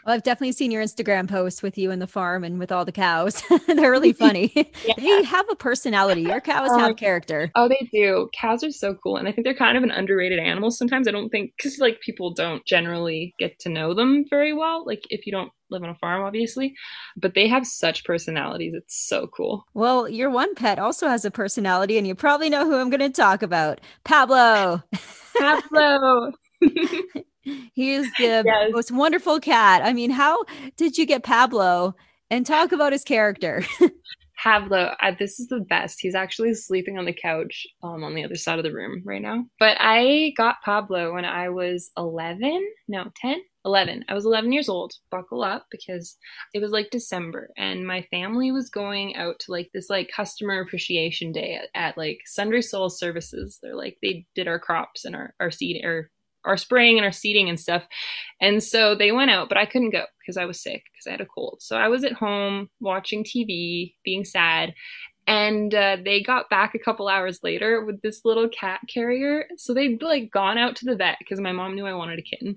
Well, 0.04 0.14
i've 0.16 0.24
definitely 0.24 0.52
seen 0.52 0.72
your 0.72 0.82
instagram 0.82 1.28
posts 1.28 1.62
with 1.62 1.78
you 1.78 1.92
in 1.92 2.00
the 2.00 2.08
farm 2.08 2.42
and 2.42 2.58
with 2.58 2.72
all 2.72 2.84
the 2.84 2.92
cows. 2.92 3.42
They're 3.66 3.90
really 3.90 4.12
funny. 4.24 4.52
Yeah. 4.84 4.94
you 4.98 5.22
have 5.24 5.46
a 5.50 5.56
personality. 5.56 6.22
Your 6.22 6.40
cows 6.40 6.70
um, 6.70 6.80
have 6.80 6.96
character. 6.96 7.50
oh 7.54 7.68
they 7.68 7.88
do. 7.92 8.28
Cows 8.34 8.64
are 8.64 8.70
so 8.70 8.94
cool 9.02 9.16
and 9.16 9.28
i 9.28 9.32
think 9.32 9.44
they're 9.44 9.54
kind 9.54 9.76
of 9.76 9.84
an 9.84 9.90
underrated 9.90 10.38
animal 10.40 10.70
sometimes. 10.70 11.06
I 11.06 11.12
don't 11.12 11.30
think 11.30 11.52
because 11.56 11.78
like 11.78 12.00
people 12.00 12.34
don't 12.34 12.64
generally 12.66 13.34
get 13.38 13.58
to 13.60 13.68
know 13.68 13.94
them 13.94 14.24
very 14.28 14.52
well. 14.52 14.84
Like 14.84 15.02
if 15.10 15.26
you 15.26 15.32
don't 15.32 15.52
live 15.70 15.82
on 15.82 15.90
a 15.90 15.94
farm, 15.96 16.22
obviously, 16.22 16.74
but 17.16 17.34
they 17.34 17.48
have 17.48 17.66
such 17.66 18.04
personalities. 18.04 18.74
It's 18.74 19.08
so 19.08 19.26
cool. 19.28 19.66
Well, 19.74 20.08
your 20.08 20.30
one 20.30 20.54
pet 20.54 20.78
also 20.78 21.08
has 21.08 21.24
a 21.24 21.30
personality, 21.30 21.98
and 21.98 22.06
you 22.06 22.14
probably 22.14 22.50
know 22.50 22.64
who 22.64 22.76
I'm 22.76 22.90
going 22.90 23.00
to 23.00 23.10
talk 23.10 23.42
about 23.42 23.80
Pablo. 24.04 24.82
Pablo. 25.38 26.32
he 27.42 27.92
is 27.92 28.10
the 28.18 28.42
yes. 28.44 28.70
most 28.72 28.90
wonderful 28.90 29.40
cat. 29.40 29.82
I 29.84 29.92
mean, 29.92 30.10
how 30.10 30.44
did 30.76 30.98
you 30.98 31.06
get 31.06 31.22
Pablo? 31.22 31.94
And 32.32 32.46
talk 32.46 32.70
about 32.70 32.92
his 32.92 33.02
character. 33.02 33.64
Pablo, 34.42 34.94
uh, 35.02 35.12
this 35.18 35.38
is 35.38 35.48
the 35.48 35.60
best. 35.60 35.98
He's 36.00 36.14
actually 36.14 36.54
sleeping 36.54 36.96
on 36.96 37.04
the 37.04 37.12
couch 37.12 37.66
um, 37.82 38.02
on 38.04 38.14
the 38.14 38.24
other 38.24 38.36
side 38.36 38.58
of 38.58 38.64
the 38.64 38.72
room 38.72 39.02
right 39.04 39.20
now. 39.20 39.44
But 39.58 39.76
I 39.78 40.32
got 40.36 40.62
Pablo 40.64 41.12
when 41.12 41.26
I 41.26 41.50
was 41.50 41.90
11, 41.98 42.66
no, 42.88 43.10
10, 43.16 43.36
11. 43.64 44.04
I 44.08 44.14
was 44.14 44.24
11 44.24 44.52
years 44.52 44.68
old. 44.68 44.94
Buckle 45.10 45.42
up 45.42 45.66
because 45.70 46.16
it 46.54 46.60
was 46.60 46.70
like 46.70 46.90
December 46.90 47.50
and 47.56 47.86
my 47.86 48.02
family 48.10 48.52
was 48.52 48.70
going 48.70 49.16
out 49.16 49.38
to 49.40 49.52
like 49.52 49.70
this 49.74 49.90
like 49.90 50.10
customer 50.14 50.60
appreciation 50.60 51.32
day 51.32 51.60
at, 51.62 51.68
at 51.74 51.98
like 51.98 52.20
Sundre 52.38 52.64
Soul 52.64 52.88
Services. 52.90 53.58
They're 53.62 53.76
like, 53.76 53.98
they 54.02 54.26
did 54.34 54.48
our 54.48 54.58
crops 54.58 55.04
and 55.04 55.14
our, 55.14 55.34
our 55.40 55.50
seed 55.50 55.84
or 55.84 56.10
our 56.44 56.56
spraying 56.56 56.96
and 56.96 57.04
our 57.04 57.12
seeding 57.12 57.48
and 57.48 57.60
stuff. 57.60 57.84
And 58.40 58.62
so 58.62 58.94
they 58.94 59.12
went 59.12 59.30
out, 59.30 59.48
but 59.48 59.58
I 59.58 59.66
couldn't 59.66 59.90
go 59.90 60.04
because 60.20 60.36
I 60.36 60.46
was 60.46 60.62
sick 60.62 60.84
because 60.92 61.06
I 61.06 61.10
had 61.10 61.20
a 61.20 61.26
cold. 61.26 61.58
So 61.60 61.76
I 61.76 61.88
was 61.88 62.04
at 62.04 62.12
home 62.12 62.70
watching 62.80 63.24
TV, 63.24 63.94
being 64.04 64.24
sad. 64.24 64.74
And 65.26 65.72
uh, 65.74 65.98
they 66.02 66.22
got 66.22 66.50
back 66.50 66.74
a 66.74 66.78
couple 66.78 67.06
hours 67.06 67.40
later 67.44 67.84
with 67.84 68.00
this 68.02 68.22
little 68.24 68.48
cat 68.48 68.80
carrier. 68.92 69.44
So 69.58 69.74
they'd 69.74 70.02
like 70.02 70.30
gone 70.32 70.58
out 70.58 70.76
to 70.76 70.86
the 70.86 70.96
vet 70.96 71.18
because 71.20 71.40
my 71.40 71.52
mom 71.52 71.74
knew 71.74 71.86
I 71.86 71.94
wanted 71.94 72.18
a 72.18 72.22
kitten 72.22 72.56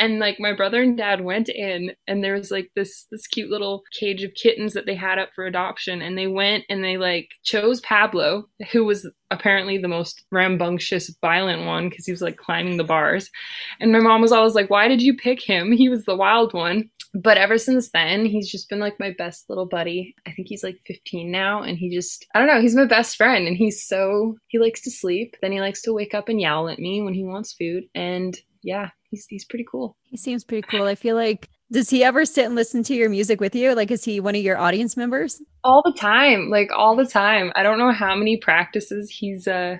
and 0.00 0.18
like 0.18 0.40
my 0.40 0.54
brother 0.54 0.82
and 0.82 0.96
dad 0.96 1.20
went 1.20 1.50
in 1.50 1.92
and 2.08 2.24
there 2.24 2.34
was 2.34 2.50
like 2.50 2.70
this 2.74 3.06
this 3.10 3.26
cute 3.26 3.50
little 3.50 3.82
cage 3.92 4.22
of 4.24 4.32
kittens 4.34 4.72
that 4.72 4.86
they 4.86 4.94
had 4.94 5.18
up 5.18 5.28
for 5.34 5.44
adoption. 5.44 6.00
And 6.00 6.16
they 6.16 6.26
went 6.26 6.64
and 6.70 6.82
they 6.82 6.96
like 6.96 7.28
chose 7.44 7.80
Pablo 7.82 8.46
who 8.72 8.84
was 8.84 9.08
apparently 9.30 9.78
the 9.78 9.88
most 9.88 10.24
rambunctious 10.32 11.14
violent 11.20 11.66
one 11.66 11.88
because 11.88 12.06
he 12.06 12.12
was 12.12 12.22
like 12.22 12.38
climbing 12.38 12.78
the 12.78 12.84
bars. 12.84 13.30
And 13.78 13.92
my 13.92 14.00
mom 14.00 14.22
was 14.22 14.32
always 14.32 14.54
like 14.54 14.70
why 14.70 14.88
did 14.88 15.02
you 15.02 15.14
pick 15.14 15.40
him? 15.40 15.70
He 15.70 15.90
was 15.90 16.06
the 16.06 16.16
wild 16.16 16.54
one. 16.54 16.88
But 17.12 17.36
ever 17.36 17.58
since 17.58 17.90
then 17.90 18.24
he's 18.24 18.50
just 18.50 18.70
been 18.70 18.80
like 18.80 18.98
my 18.98 19.14
best 19.18 19.50
little 19.50 19.66
buddy. 19.66 20.14
I 20.26 20.32
think 20.32 20.48
he's 20.48 20.64
like 20.64 20.78
15 20.86 21.30
now 21.30 21.62
and 21.62 21.76
he 21.76 21.94
just 21.94 22.24
i 22.34 22.38
don't 22.38 22.48
know 22.48 22.60
he's 22.60 22.76
my 22.76 22.86
best 22.86 23.16
friend 23.16 23.46
and 23.46 23.56
he's 23.56 23.86
so 23.86 24.36
he 24.48 24.58
likes 24.58 24.80
to 24.82 24.90
sleep. 24.90 25.36
Then 25.42 25.52
he 25.52 25.60
likes 25.60 25.82
to 25.82 25.92
wake 25.92 26.14
up 26.14 26.30
and 26.30 26.40
yowl 26.40 26.70
at 26.70 26.78
me 26.78 27.02
when 27.02 27.12
he 27.12 27.24
wants 27.24 27.52
food 27.52 27.84
and 27.94 28.40
yeah 28.62 28.90
he's 29.10 29.26
he's 29.28 29.44
pretty 29.44 29.66
cool. 29.70 29.96
He 30.04 30.16
seems 30.16 30.44
pretty 30.44 30.66
cool. 30.68 30.84
I 30.84 30.94
feel 30.94 31.16
like 31.16 31.48
does 31.70 31.90
he 31.90 32.02
ever 32.02 32.24
sit 32.24 32.46
and 32.46 32.54
listen 32.54 32.82
to 32.84 32.94
your 32.94 33.10
music 33.10 33.40
with 33.40 33.54
you? 33.54 33.74
Like 33.74 33.90
is 33.90 34.04
he 34.04 34.20
one 34.20 34.34
of 34.34 34.42
your 34.42 34.58
audience 34.58 34.96
members? 34.96 35.42
All 35.62 35.82
the 35.84 35.98
time. 35.98 36.48
Like 36.50 36.70
all 36.74 36.96
the 36.96 37.06
time. 37.06 37.52
I 37.54 37.62
don't 37.62 37.78
know 37.78 37.92
how 37.92 38.14
many 38.14 38.38
practices 38.38 39.10
he's 39.10 39.46
uh 39.46 39.76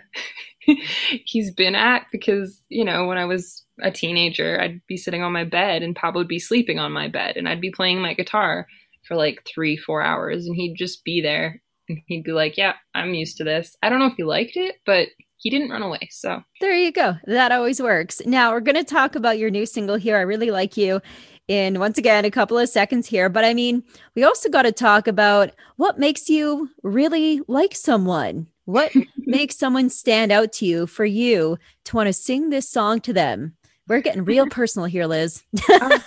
he's 1.25 1.52
been 1.52 1.75
at 1.75 2.06
because, 2.12 2.62
you 2.68 2.84
know, 2.84 3.06
when 3.06 3.18
I 3.18 3.25
was 3.25 3.64
a 3.82 3.90
teenager, 3.90 4.60
I'd 4.60 4.80
be 4.87 4.96
sitting 4.96 5.22
on 5.22 5.32
my 5.32 5.44
bed 5.44 5.82
and 5.82 5.96
Pablo 5.96 6.20
would 6.20 6.28
be 6.28 6.38
sleeping 6.38 6.78
on 6.78 6.92
my 6.92 7.08
bed 7.08 7.37
and 7.37 7.49
I'd 7.49 7.60
be 7.60 7.72
playing 7.72 8.00
my 8.00 8.14
guitar 8.14 8.66
for 9.06 9.16
like 9.16 9.46
3 9.52 9.76
4 9.76 10.02
hours 10.02 10.46
and 10.46 10.54
he'd 10.54 10.75
just 10.76 11.02
be 11.04 11.20
there 11.22 11.62
and 11.88 11.99
he'd 12.06 12.25
be 12.25 12.32
like, 12.32 12.56
"Yeah, 12.56 12.75
I'm 12.94 13.14
used 13.14 13.38
to 13.38 13.44
this." 13.44 13.76
I 13.82 13.88
don't 13.88 13.99
know 13.99 14.06
if 14.06 14.16
he 14.16 14.22
liked 14.22 14.56
it, 14.56 14.76
but 14.87 15.08
he 15.40 15.50
didn't 15.50 15.70
run 15.70 15.82
away. 15.82 16.09
So 16.11 16.42
there 16.61 16.75
you 16.75 16.92
go. 16.92 17.16
That 17.25 17.50
always 17.50 17.80
works. 17.80 18.20
Now 18.25 18.52
we're 18.52 18.61
going 18.61 18.76
to 18.76 18.85
talk 18.85 19.14
about 19.14 19.38
your 19.38 19.50
new 19.50 19.66
single 19.66 19.97
here. 19.97 20.16
I 20.16 20.20
really 20.20 20.50
like 20.50 20.76
you 20.76 21.00
in 21.49 21.80
once 21.80 21.99
again 21.99 22.25
a 22.25 22.30
couple 22.30 22.59
of 22.59 22.68
seconds 22.68 23.09
here. 23.09 23.28
But 23.28 23.44
I 23.44 23.54
mean, 23.54 23.82
we 24.14 24.23
also 24.23 24.49
got 24.49 24.62
to 24.62 24.73
talk 24.73 25.06
about 25.09 25.50
what 25.76 25.99
makes 25.99 26.28
you 26.28 26.68
really 26.82 27.40
like 27.49 27.75
someone. 27.75 28.47
What 28.66 28.92
makes 29.18 29.56
someone 29.56 29.88
stand 29.88 30.30
out 30.30 30.52
to 30.54 30.66
you 30.66 30.87
for 30.87 31.06
you 31.06 31.59
to 31.87 31.97
want 31.97 32.06
to 32.06 32.12
sing 32.12 32.50
this 32.50 32.68
song 32.68 33.00
to 33.00 33.12
them? 33.12 33.56
We're 33.88 34.02
getting 34.02 34.25
real 34.25 34.47
personal 34.50 34.87
here, 34.87 35.06
Liz. 35.06 35.42
Oh, 35.70 35.99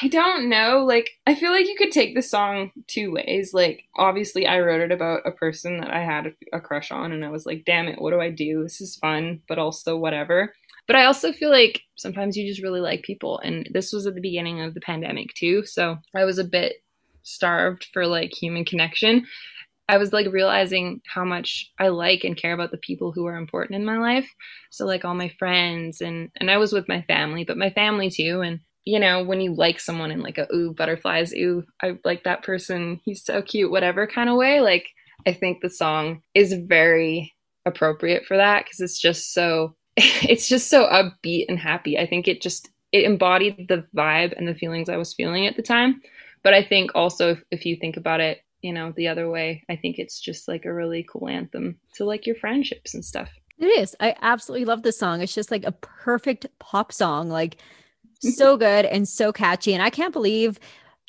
I 0.00 0.08
don't 0.08 0.48
know. 0.48 0.84
Like, 0.86 1.10
I 1.26 1.34
feel 1.34 1.52
like 1.52 1.66
you 1.66 1.76
could 1.76 1.92
take 1.92 2.14
the 2.14 2.22
song 2.22 2.72
two 2.86 3.12
ways. 3.12 3.52
Like, 3.52 3.84
obviously, 3.96 4.46
I 4.46 4.60
wrote 4.60 4.80
it 4.80 4.92
about 4.92 5.26
a 5.26 5.32
person 5.32 5.78
that 5.78 5.90
I 5.90 6.00
had 6.00 6.28
a, 6.28 6.56
a, 6.56 6.60
crush 6.60 6.90
on, 6.90 7.12
and 7.12 7.24
I 7.24 7.30
was 7.30 7.44
like, 7.44 7.64
damn 7.66 7.88
it, 7.88 8.00
what 8.00 8.12
do 8.12 8.20
I 8.20 8.30
do? 8.30 8.62
This 8.62 8.80
is 8.80 8.96
fun, 8.96 9.42
but 9.48 9.58
also 9.58 9.96
whatever. 9.96 10.54
But 10.86 10.96
I 10.96 11.04
also 11.04 11.32
feel 11.32 11.50
like 11.50 11.82
sometimes 11.96 12.36
you 12.36 12.48
just 12.48 12.62
really 12.62 12.80
like 12.80 13.02
people. 13.02 13.38
And 13.40 13.68
this 13.70 13.92
was 13.92 14.06
at 14.06 14.14
the 14.14 14.20
beginning 14.20 14.62
of 14.62 14.74
the 14.74 14.80
pandemic, 14.80 15.34
too. 15.34 15.64
So 15.66 15.98
I 16.14 16.24
was 16.24 16.38
a 16.38 16.44
bit 16.44 16.76
starved 17.22 17.86
for 17.92 18.06
like 18.06 18.32
human 18.32 18.64
connection. 18.64 19.26
I 19.88 19.98
was 19.98 20.12
like 20.12 20.26
realizing 20.32 21.02
how 21.06 21.24
much 21.24 21.70
I 21.78 21.88
like 21.88 22.24
and 22.24 22.36
care 22.36 22.54
about 22.54 22.70
the 22.70 22.78
people 22.78 23.12
who 23.12 23.26
are 23.26 23.36
important 23.36 23.76
in 23.76 23.84
my 23.84 23.98
life. 23.98 24.32
So 24.70 24.86
like 24.86 25.04
all 25.04 25.14
my 25.14 25.28
friends 25.38 26.00
and 26.00 26.30
and 26.36 26.50
I 26.50 26.56
was 26.56 26.72
with 26.72 26.88
my 26.88 27.02
family, 27.02 27.44
but 27.44 27.58
my 27.58 27.70
family 27.70 28.08
too 28.08 28.40
and 28.40 28.60
you 28.84 28.98
know, 28.98 29.22
when 29.22 29.40
you 29.40 29.54
like 29.54 29.78
someone 29.78 30.10
in 30.10 30.20
like 30.20 30.38
a 30.38 30.48
ooh 30.52 30.74
butterflies, 30.74 31.32
ooh, 31.34 31.64
I 31.82 31.98
like 32.04 32.24
that 32.24 32.42
person, 32.42 33.00
he's 33.04 33.24
so 33.24 33.42
cute, 33.42 33.70
whatever 33.70 34.06
kind 34.06 34.28
of 34.28 34.36
way, 34.36 34.60
like 34.60 34.88
I 35.26 35.32
think 35.32 35.60
the 35.60 35.70
song 35.70 36.22
is 36.34 36.52
very 36.52 37.32
appropriate 37.64 38.24
for 38.24 38.36
that 38.36 38.64
because 38.64 38.80
it's 38.80 38.98
just 38.98 39.32
so 39.32 39.76
it's 39.96 40.48
just 40.48 40.68
so 40.68 40.86
upbeat 40.86 41.46
and 41.48 41.58
happy. 41.58 41.98
I 41.98 42.06
think 42.06 42.26
it 42.26 42.42
just 42.42 42.70
it 42.92 43.04
embodied 43.04 43.68
the 43.68 43.86
vibe 43.96 44.34
and 44.36 44.46
the 44.46 44.54
feelings 44.54 44.88
I 44.88 44.96
was 44.96 45.14
feeling 45.14 45.46
at 45.46 45.56
the 45.56 45.62
time. 45.62 46.00
But 46.42 46.54
I 46.54 46.62
think 46.62 46.90
also 46.94 47.30
if, 47.30 47.42
if 47.50 47.66
you 47.66 47.76
think 47.76 47.96
about 47.96 48.20
it, 48.20 48.42
you 48.62 48.72
know, 48.72 48.92
the 48.96 49.08
other 49.08 49.30
way, 49.30 49.64
I 49.68 49.76
think 49.76 49.98
it's 49.98 50.20
just 50.20 50.48
like 50.48 50.64
a 50.64 50.74
really 50.74 51.06
cool 51.10 51.28
anthem 51.28 51.78
to 51.94 52.04
like 52.04 52.26
your 52.26 52.36
friendships 52.36 52.94
and 52.94 53.04
stuff. 53.04 53.30
It 53.58 53.66
is. 53.66 53.94
I 54.00 54.16
absolutely 54.22 54.64
love 54.64 54.82
the 54.82 54.92
song. 54.92 55.20
It's 55.20 55.34
just 55.34 55.50
like 55.50 55.64
a 55.64 55.72
perfect 55.72 56.46
pop 56.58 56.92
song. 56.92 57.28
Like 57.28 57.58
so 58.22 58.56
good 58.56 58.84
and 58.86 59.08
so 59.08 59.32
catchy. 59.32 59.74
And 59.74 59.82
I 59.82 59.90
can't 59.90 60.12
believe, 60.12 60.58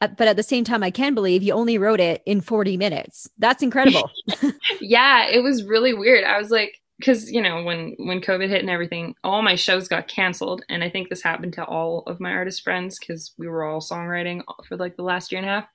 uh, 0.01 0.07
but 0.07 0.27
at 0.27 0.35
the 0.35 0.43
same 0.43 0.63
time, 0.63 0.83
I 0.83 0.91
can 0.91 1.13
believe 1.13 1.43
you 1.43 1.53
only 1.53 1.77
wrote 1.77 1.99
it 1.99 2.21
in 2.25 2.41
40 2.41 2.77
minutes. 2.77 3.29
That's 3.37 3.63
incredible. 3.63 4.09
yeah, 4.81 5.27
it 5.27 5.43
was 5.43 5.63
really 5.63 5.93
weird. 5.93 6.23
I 6.23 6.37
was 6.37 6.49
like, 6.49 6.79
because 6.99 7.31
you 7.31 7.41
know 7.41 7.63
when 7.63 7.95
when 7.97 8.21
covid 8.21 8.49
hit 8.49 8.61
and 8.61 8.69
everything 8.69 9.15
all 9.23 9.41
my 9.41 9.55
shows 9.55 9.87
got 9.87 10.07
canceled 10.07 10.63
and 10.69 10.83
i 10.83 10.89
think 10.89 11.09
this 11.09 11.23
happened 11.23 11.51
to 11.51 11.65
all 11.65 12.03
of 12.07 12.19
my 12.19 12.31
artist 12.31 12.63
friends 12.63 12.97
because 12.99 13.33
we 13.37 13.47
were 13.47 13.63
all 13.63 13.81
songwriting 13.81 14.41
for 14.67 14.77
like 14.77 14.95
the 14.95 15.03
last 15.03 15.31
year 15.31 15.41
and 15.41 15.49
a 15.49 15.53
half 15.53 15.65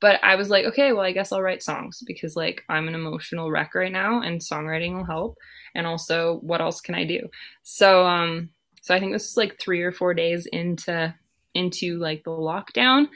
but 0.00 0.18
i 0.22 0.34
was 0.34 0.50
like 0.50 0.64
okay 0.64 0.92
well 0.92 1.04
i 1.04 1.12
guess 1.12 1.32
i'll 1.32 1.42
write 1.42 1.62
songs 1.62 2.02
because 2.06 2.36
like 2.36 2.64
i'm 2.68 2.88
an 2.88 2.94
emotional 2.94 3.50
wreck 3.50 3.74
right 3.74 3.92
now 3.92 4.20
and 4.20 4.40
songwriting 4.40 4.96
will 4.96 5.06
help 5.06 5.38
and 5.74 5.86
also 5.86 6.38
what 6.42 6.60
else 6.60 6.80
can 6.80 6.94
i 6.94 7.04
do 7.04 7.20
so 7.62 8.04
um 8.04 8.50
so 8.84 8.94
I 8.94 9.00
think 9.00 9.12
this 9.12 9.22
was 9.22 9.38
like 9.38 9.58
three 9.58 9.80
or 9.80 9.92
four 9.92 10.12
days 10.12 10.44
into 10.44 11.14
into 11.54 11.98
like 11.98 12.22
the 12.22 12.30
lockdown. 12.30 13.06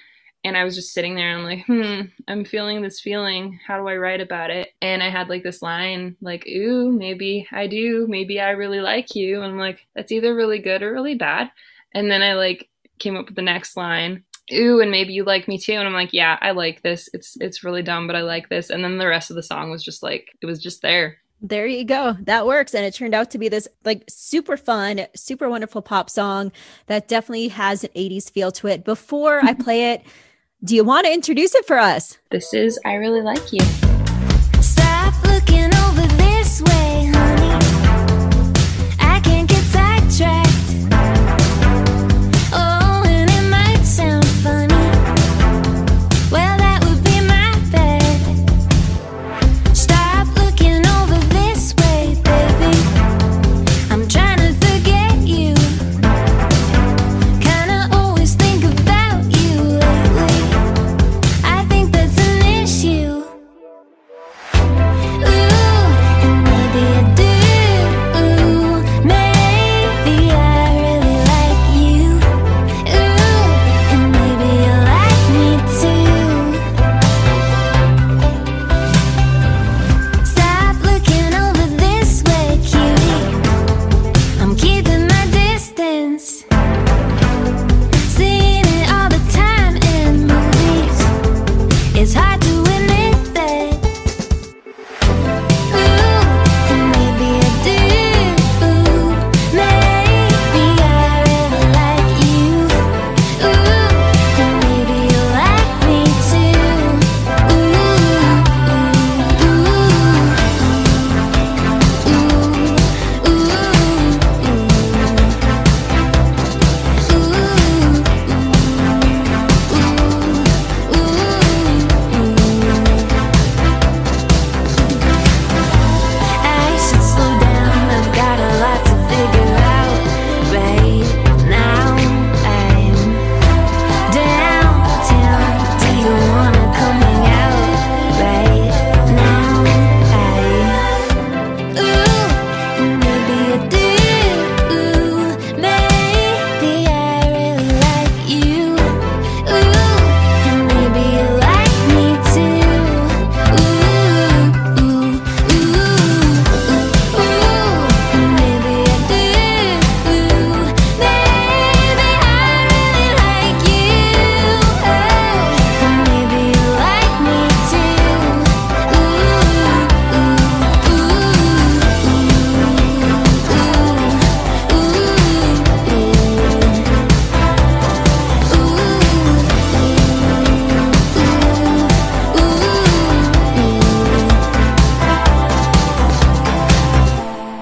And 0.42 0.56
I 0.56 0.64
was 0.64 0.74
just 0.74 0.94
sitting 0.94 1.14
there 1.14 1.30
and 1.30 1.40
I'm 1.40 1.44
like, 1.44 1.66
hmm, 1.66 2.08
I'm 2.26 2.46
feeling 2.46 2.80
this 2.80 3.00
feeling. 3.00 3.60
How 3.66 3.76
do 3.78 3.86
I 3.86 3.96
write 3.96 4.22
about 4.22 4.48
it? 4.48 4.70
And 4.80 5.02
I 5.02 5.10
had 5.10 5.28
like 5.28 5.42
this 5.42 5.60
line, 5.60 6.16
like, 6.22 6.46
ooh, 6.48 6.90
maybe 6.90 7.46
I 7.52 7.66
do. 7.66 8.06
Maybe 8.08 8.40
I 8.40 8.50
really 8.50 8.80
like 8.80 9.14
you. 9.14 9.42
And 9.42 9.52
I'm 9.52 9.58
like, 9.58 9.86
that's 9.94 10.10
either 10.10 10.34
really 10.34 10.58
good 10.58 10.82
or 10.82 10.90
really 10.90 11.16
bad. 11.16 11.50
And 11.92 12.10
then 12.10 12.22
I 12.22 12.32
like 12.32 12.70
came 12.98 13.16
up 13.16 13.26
with 13.26 13.36
the 13.36 13.42
next 13.42 13.76
line, 13.76 14.24
ooh, 14.54 14.80
and 14.80 14.90
maybe 14.90 15.12
you 15.12 15.22
like 15.22 15.48
me 15.48 15.58
too. 15.58 15.74
And 15.74 15.86
I'm 15.86 15.92
like, 15.92 16.14
yeah, 16.14 16.38
I 16.40 16.52
like 16.52 16.80
this. 16.80 17.10
It's 17.12 17.36
it's 17.42 17.62
really 17.62 17.82
dumb, 17.82 18.06
but 18.06 18.16
I 18.16 18.22
like 18.22 18.48
this. 18.48 18.70
And 18.70 18.82
then 18.82 18.96
the 18.96 19.06
rest 19.06 19.28
of 19.28 19.36
the 19.36 19.42
song 19.42 19.70
was 19.70 19.84
just 19.84 20.02
like, 20.02 20.30
it 20.40 20.46
was 20.46 20.62
just 20.62 20.80
there. 20.80 21.18
There 21.40 21.66
you 21.66 21.84
go. 21.84 22.16
That 22.22 22.46
works. 22.46 22.74
And 22.74 22.84
it 22.84 22.94
turned 22.94 23.14
out 23.14 23.30
to 23.30 23.38
be 23.38 23.48
this 23.48 23.68
like 23.84 24.04
super 24.08 24.56
fun, 24.56 25.06
super 25.14 25.48
wonderful 25.48 25.82
pop 25.82 26.10
song 26.10 26.50
that 26.86 27.06
definitely 27.06 27.48
has 27.48 27.84
an 27.84 27.90
80s 27.94 28.30
feel 28.30 28.50
to 28.52 28.66
it. 28.66 28.84
Before 28.84 29.40
I 29.44 29.54
play 29.58 29.92
it, 29.92 30.02
do 30.64 30.74
you 30.74 30.82
want 30.82 31.06
to 31.06 31.12
introduce 31.12 31.54
it 31.54 31.66
for 31.66 31.78
us? 31.78 32.18
This 32.30 32.52
is 32.52 32.80
I 32.84 32.94
Really 32.94 33.22
Like 33.22 33.52
You. 33.52 33.60
Stop 34.60 35.14
looking 35.24 35.72
over 35.72 36.04
this 36.16 36.60
way, 36.60 36.87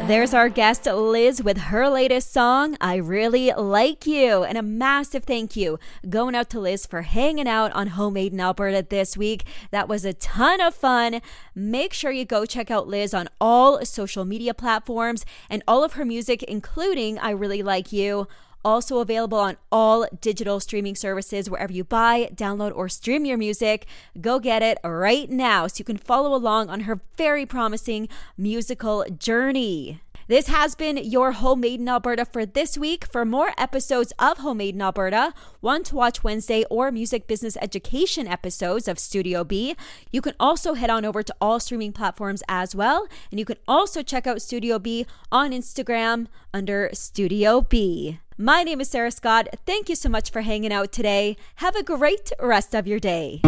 there's 0.06 0.32
our 0.32 0.48
guest 0.48 0.86
Liz 0.86 1.42
with 1.42 1.58
her 1.58 1.88
latest 1.88 2.32
song, 2.32 2.76
I 2.80 2.94
Really 2.94 3.50
Like 3.50 4.06
You. 4.06 4.44
And 4.44 4.56
a 4.56 4.62
massive 4.62 5.24
thank 5.24 5.56
you 5.56 5.80
going 6.08 6.36
out 6.36 6.48
to 6.50 6.60
Liz 6.60 6.86
for 6.86 7.02
hanging 7.02 7.48
out 7.48 7.72
on 7.72 7.88
Homemade 7.88 8.32
in 8.32 8.40
Alberta 8.40 8.86
this 8.88 9.16
week. 9.16 9.44
That 9.72 9.88
was 9.88 10.04
a 10.04 10.12
ton 10.12 10.60
of 10.60 10.76
fun. 10.76 11.20
Make 11.56 11.92
sure 11.92 12.12
you 12.12 12.24
go 12.24 12.46
check 12.46 12.70
out 12.70 12.86
Liz 12.86 13.14
on 13.14 13.28
all 13.40 13.84
social 13.84 14.24
media 14.24 14.54
platforms 14.54 15.24
and 15.50 15.64
all 15.66 15.82
of 15.82 15.94
her 15.94 16.04
music, 16.04 16.44
including 16.44 17.18
I 17.18 17.30
Really 17.30 17.64
Like 17.64 17.92
You 17.92 18.28
also 18.66 18.98
available 18.98 19.38
on 19.38 19.56
all 19.70 20.08
digital 20.20 20.58
streaming 20.58 20.96
services 20.96 21.48
wherever 21.48 21.72
you 21.72 21.84
buy, 21.84 22.28
download, 22.34 22.74
or 22.74 22.88
stream 22.88 23.24
your 23.24 23.38
music. 23.38 23.86
Go 24.20 24.40
get 24.40 24.60
it 24.60 24.78
right 24.82 25.30
now 25.30 25.68
so 25.68 25.76
you 25.78 25.84
can 25.84 25.96
follow 25.96 26.34
along 26.34 26.68
on 26.68 26.80
her 26.80 27.00
very 27.16 27.46
promising 27.46 28.08
musical 28.36 29.04
journey. 29.16 30.00
This 30.26 30.48
has 30.48 30.74
been 30.74 30.96
your 30.96 31.30
Homemade 31.30 31.78
in 31.78 31.88
Alberta 31.88 32.24
for 32.24 32.44
this 32.44 32.76
week. 32.76 33.06
For 33.06 33.24
more 33.24 33.52
episodes 33.56 34.12
of 34.18 34.38
Homemade 34.38 34.74
in 34.74 34.82
Alberta, 34.82 35.32
One 35.60 35.84
to 35.84 35.94
Watch 35.94 36.24
Wednesday, 36.24 36.64
or 36.68 36.90
music 36.90 37.28
business 37.28 37.56
education 37.62 38.26
episodes 38.26 38.88
of 38.88 38.98
Studio 38.98 39.44
B, 39.44 39.76
you 40.10 40.20
can 40.20 40.34
also 40.40 40.74
head 40.74 40.90
on 40.90 41.04
over 41.04 41.22
to 41.22 41.34
all 41.40 41.60
streaming 41.60 41.92
platforms 41.92 42.42
as 42.48 42.74
well. 42.74 43.06
And 43.30 43.38
you 43.38 43.44
can 43.44 43.58
also 43.68 44.02
check 44.02 44.26
out 44.26 44.42
Studio 44.42 44.80
B 44.80 45.06
on 45.30 45.52
Instagram 45.52 46.26
under 46.52 46.90
Studio 46.92 47.60
B. 47.60 48.18
My 48.38 48.62
name 48.64 48.82
is 48.82 48.90
Sarah 48.90 49.10
Scott. 49.10 49.48
Thank 49.64 49.88
you 49.88 49.94
so 49.94 50.10
much 50.10 50.30
for 50.30 50.42
hanging 50.42 50.70
out 50.70 50.92
today. 50.92 51.38
Have 51.56 51.74
a 51.74 51.82
great 51.82 52.32
rest 52.38 52.74
of 52.74 52.86
your 52.86 53.00
day. 53.00 53.40